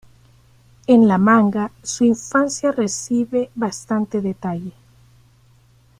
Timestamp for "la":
1.07-1.19